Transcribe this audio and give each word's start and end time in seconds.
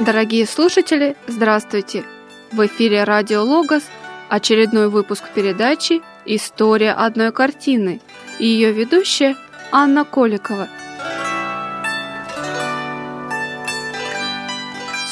Дорогие 0.00 0.44
слушатели, 0.44 1.16
здравствуйте! 1.28 2.02
В 2.50 2.66
эфире 2.66 3.04
Радио 3.04 3.44
Логос 3.44 3.84
очередной 4.28 4.88
выпуск 4.88 5.22
передачи 5.32 6.02
«История 6.24 6.90
одной 6.90 7.30
картины» 7.30 8.00
и 8.40 8.44
ее 8.44 8.72
ведущая 8.72 9.36
Анна 9.70 10.04
Коликова. 10.04 10.66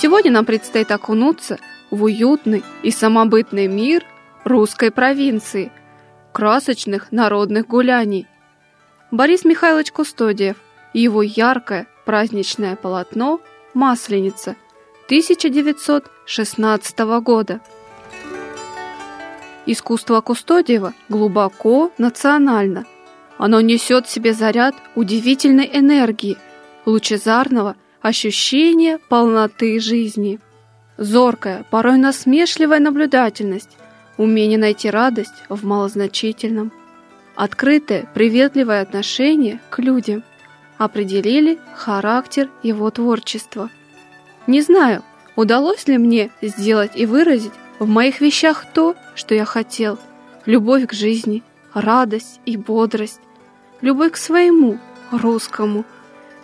Сегодня 0.00 0.32
нам 0.32 0.44
предстоит 0.44 0.90
окунуться 0.90 1.60
в 1.92 2.02
уютный 2.02 2.64
и 2.82 2.90
самобытный 2.90 3.68
мир 3.68 4.04
русской 4.42 4.90
провинции, 4.90 5.70
красочных 6.32 7.12
народных 7.12 7.68
гуляний. 7.68 8.26
Борис 9.12 9.44
Михайлович 9.44 9.92
Кустодиев 9.92 10.56
и 10.92 11.02
его 11.02 11.22
яркое 11.22 11.86
праздничное 12.04 12.74
полотно 12.74 13.40
«Масленица» 13.74 14.56
1916 15.12 16.98
года. 17.20 17.60
Искусство 19.66 20.22
Кустодиева 20.22 20.94
глубоко 21.10 21.92
национально. 21.98 22.86
Оно 23.36 23.60
несет 23.60 24.06
в 24.06 24.10
себе 24.10 24.32
заряд 24.32 24.74
удивительной 24.94 25.68
энергии, 25.70 26.38
лучезарного 26.86 27.76
ощущения 28.00 28.98
полноты 29.10 29.80
жизни. 29.80 30.40
Зоркая, 30.96 31.66
порой 31.70 31.98
насмешливая 31.98 32.78
наблюдательность, 32.78 33.76
умение 34.16 34.58
найти 34.58 34.88
радость 34.88 35.44
в 35.50 35.66
малозначительном. 35.66 36.72
Открытое, 37.36 38.08
приветливое 38.14 38.80
отношение 38.80 39.60
к 39.68 39.78
людям 39.78 40.24
определили 40.78 41.58
характер 41.74 42.48
его 42.62 42.90
творчества– 42.90 43.68
не 44.46 44.60
знаю, 44.60 45.02
удалось 45.36 45.86
ли 45.86 45.98
мне 45.98 46.30
сделать 46.40 46.92
и 46.94 47.06
выразить 47.06 47.52
в 47.78 47.88
моих 47.88 48.20
вещах 48.20 48.66
то, 48.72 48.96
что 49.14 49.34
я 49.34 49.44
хотел. 49.44 49.98
Любовь 50.46 50.86
к 50.86 50.92
жизни, 50.92 51.42
радость 51.74 52.40
и 52.44 52.56
бодрость. 52.56 53.20
Любовь 53.80 54.12
к 54.12 54.16
своему, 54.16 54.78
русскому. 55.10 55.84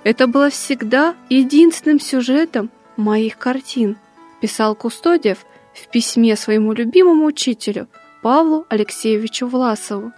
Это 0.04 0.26
было 0.26 0.50
всегда 0.50 1.14
единственным 1.28 2.00
сюжетом 2.00 2.70
моих 2.96 3.36
картин, 3.36 3.96
писал 4.40 4.74
Кустодиев 4.74 5.38
в 5.74 5.88
письме 5.88 6.36
своему 6.36 6.72
любимому 6.72 7.26
учителю 7.26 7.88
Павлу 8.22 8.66
Алексеевичу 8.68 9.46
Власову. 9.46 10.12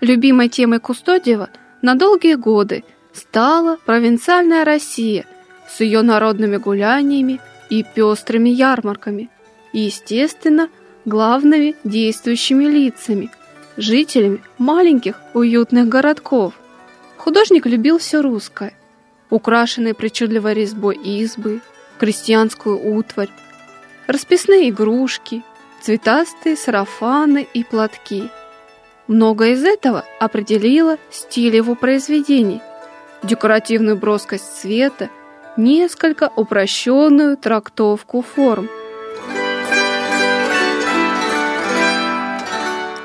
Любимой 0.00 0.48
темой 0.48 0.80
Кустодиева 0.80 1.50
на 1.82 1.94
долгие 1.94 2.34
годы 2.34 2.84
стала 3.12 3.76
провинциальная 3.84 4.64
Россия– 4.64 5.26
с 5.68 5.80
ее 5.80 6.02
народными 6.02 6.56
гуляниями 6.56 7.40
и 7.70 7.84
пестрыми 7.84 8.48
ярмарками, 8.48 9.30
и, 9.72 9.80
естественно, 9.80 10.68
главными 11.04 11.76
действующими 11.84 12.64
лицами, 12.64 13.30
жителями 13.76 14.42
маленьких 14.58 15.20
уютных 15.34 15.88
городков. 15.88 16.54
Художник 17.16 17.66
любил 17.66 17.98
все 17.98 18.20
русское, 18.20 18.74
украшенные 19.30 19.94
причудливой 19.94 20.54
резьбой 20.54 20.96
избы, 20.96 21.60
крестьянскую 21.98 22.94
утварь, 22.94 23.30
расписные 24.06 24.70
игрушки, 24.70 25.42
цветастые 25.82 26.56
сарафаны 26.56 27.46
и 27.52 27.64
платки. 27.64 28.28
Многое 29.06 29.52
из 29.52 29.64
этого 29.64 30.04
определило 30.20 30.98
стиль 31.10 31.56
его 31.56 31.74
произведений, 31.74 32.60
декоративную 33.22 33.96
броскость 33.96 34.60
цвета 34.60 35.08
несколько 35.58 36.30
упрощенную 36.36 37.36
трактовку 37.36 38.22
форм. 38.22 38.68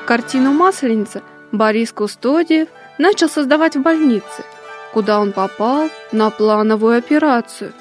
Картину 0.06 0.52
«Масленица» 0.52 1.22
Борис 1.50 1.92
Кустодиев 1.92 2.68
начал 2.96 3.28
создавать 3.28 3.76
в 3.76 3.82
больнице, 3.82 4.44
куда 4.92 5.18
он 5.18 5.32
попал 5.32 5.90
на 6.12 6.30
плановую 6.30 6.98
операцию. 6.98 7.72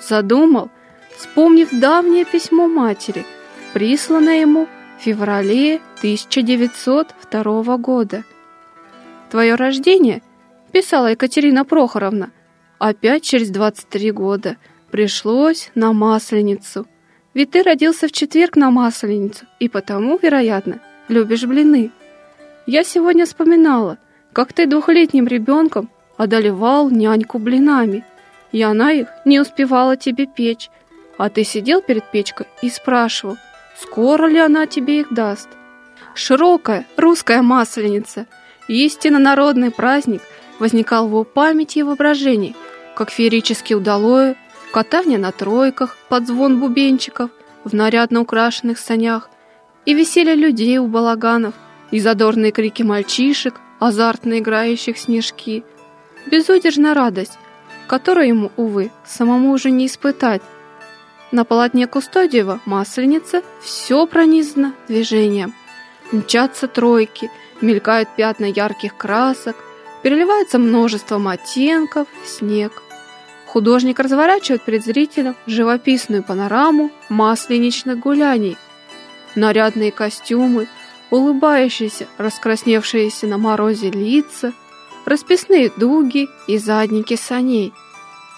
Задумал, 0.00 0.70
вспомнив 1.16 1.68
давнее 1.70 2.24
письмо 2.24 2.68
матери, 2.68 3.26
присланное 3.74 4.40
ему 4.40 4.66
в 4.98 5.02
феврале 5.02 5.80
1902 5.98 7.76
года. 7.76 8.24
«Твое 9.30 9.56
рождение»,– 9.56 10.22
писала 10.72 11.08
Екатерина 11.08 11.64
Прохоровна, 11.64 12.30
Опять 12.78 13.22
через 13.22 13.48
23 13.50 14.10
года 14.12 14.56
пришлось 14.90 15.70
на 15.74 15.92
Масленицу. 15.94 16.86
Ведь 17.32 17.52
ты 17.52 17.62
родился 17.62 18.06
в 18.06 18.12
четверг 18.12 18.56
на 18.56 18.70
Масленицу, 18.70 19.46
и 19.58 19.68
потому, 19.68 20.18
вероятно, 20.20 20.80
любишь 21.08 21.44
блины. 21.44 21.90
Я 22.66 22.84
сегодня 22.84 23.24
вспоминала, 23.24 23.98
как 24.32 24.52
ты 24.52 24.66
двухлетним 24.66 25.26
ребенком 25.26 25.88
одолевал 26.18 26.90
няньку 26.90 27.38
блинами, 27.38 28.04
и 28.52 28.62
она 28.62 28.92
их 28.92 29.08
не 29.24 29.40
успевала 29.40 29.96
тебе 29.96 30.26
печь, 30.26 30.70
а 31.16 31.30
ты 31.30 31.44
сидел 31.44 31.80
перед 31.80 32.10
печкой 32.10 32.46
и 32.60 32.68
спрашивал, 32.68 33.38
скоро 33.78 34.26
ли 34.26 34.38
она 34.38 34.66
тебе 34.66 35.00
их 35.00 35.14
даст. 35.14 35.48
Широкая 36.14 36.86
русская 36.96 37.40
масленица, 37.40 38.26
истинно 38.68 39.18
народный 39.18 39.70
праздник, 39.70 40.20
возникал 40.58 41.06
в 41.06 41.10
его 41.10 41.24
памяти 41.24 41.78
и 41.78 41.82
воображении– 41.82 42.54
как 42.96 43.10
феерически 43.10 43.74
удалое, 43.74 44.36
катание 44.72 45.18
на 45.18 45.30
тройках 45.30 45.96
под 46.08 46.26
звон 46.26 46.58
бубенчиков 46.58 47.30
в 47.62 47.74
нарядно 47.74 48.22
украшенных 48.22 48.78
санях 48.78 49.28
и 49.84 49.92
веселье 49.92 50.34
людей 50.34 50.78
у 50.78 50.86
балаганов, 50.86 51.54
и 51.90 52.00
задорные 52.00 52.52
крики 52.52 52.82
мальчишек, 52.82 53.60
азартно 53.78 54.38
играющих 54.38 54.98
снежки, 54.98 55.62
безудержная 56.26 56.94
радость, 56.94 57.38
которую 57.86 58.28
ему, 58.28 58.52
увы, 58.56 58.90
самому 59.04 59.52
уже 59.52 59.70
не 59.70 59.86
испытать. 59.86 60.42
На 61.30 61.44
полотне 61.44 61.86
Кустодиева 61.86 62.60
масленица 62.64 63.42
все 63.60 64.06
пронизано 64.06 64.74
движением. 64.88 65.52
Мчатся 66.12 66.66
тройки, 66.66 67.30
мелькают 67.60 68.08
пятна 68.16 68.46
ярких 68.46 68.96
красок, 68.96 69.56
переливается 70.02 70.58
множеством 70.58 71.28
оттенков, 71.28 72.08
снег. 72.24 72.82
Художник 73.56 73.98
разворачивает 74.00 74.60
перед 74.60 74.84
зрителем 74.84 75.34
живописную 75.46 76.22
панораму 76.22 76.90
масленичных 77.08 77.98
гуляний. 77.98 78.58
Нарядные 79.34 79.92
костюмы, 79.92 80.68
улыбающиеся, 81.10 82.06
раскрасневшиеся 82.18 83.26
на 83.26 83.38
морозе 83.38 83.90
лица, 83.90 84.52
расписные 85.06 85.72
дуги 85.74 86.28
и 86.46 86.58
задники 86.58 87.16
саней, 87.16 87.72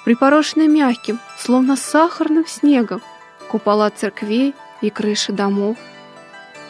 припорошенные 0.04 0.68
мягким, 0.68 1.18
словно 1.36 1.74
сахарным 1.74 2.46
снегом, 2.46 3.02
купола 3.48 3.90
церквей 3.90 4.54
и 4.82 4.88
крыши 4.88 5.32
домов. 5.32 5.76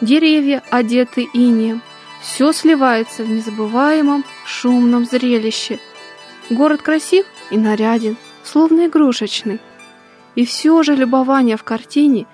Деревья, 0.01 0.63
одеты 0.71 1.27
инеем, 1.35 1.83
все 2.19 2.51
сливается 2.51 3.23
в 3.23 3.29
незабываемом 3.29 4.25
шумном 4.43 5.05
зрелище. 5.05 5.77
Город 6.49 6.81
красив 6.81 7.27
и 7.51 7.57
наряден, 7.59 8.17
словно 8.43 8.87
игрушечный. 8.87 9.59
И 10.35 10.45
все 10.45 10.83
же 10.83 10.95
любование 10.95 11.57
в 11.57 11.63
картине 11.63 12.25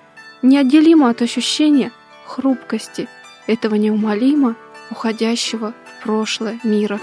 неотделимо 0.42 1.10
от 1.10 1.22
ощущения 1.22 1.92
хрупкости 2.26 3.08
этого 3.46 3.74
неумолимо 3.74 4.56
уходящего 4.90 5.72
в 5.84 6.02
прошлое 6.04 6.60
мира. 6.62 7.00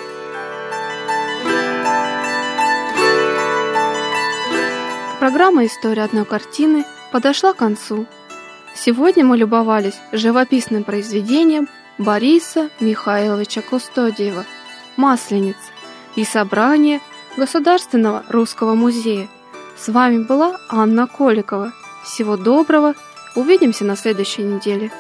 Программа 5.20 5.66
«История 5.66 6.04
одной 6.04 6.26
картины» 6.26 6.84
подошла 7.12 7.54
к 7.54 7.58
концу. 7.58 8.06
Сегодня 8.76 9.24
мы 9.24 9.38
любовались 9.38 9.98
живописным 10.12 10.84
произведением 10.84 11.70
Бориса 11.98 12.70
Михайловича 12.82 13.62
Кустодиева 13.62 14.46
«Масленица» 14.98 15.72
и 16.16 16.26
собрание 16.26 17.00
Государственного 17.36 18.24
русского 18.30 18.76
музея. 18.76 19.28
С 19.76 19.90
вами 19.90 20.24
была 20.24 20.60
Анна 20.70 21.08
Коликова. 21.08 21.74
Всего 22.04 22.38
доброго. 22.38 22.94
Увидимся 23.36 23.86
на 23.86 23.96
следующей 23.96 24.44
неделе. 24.44 24.92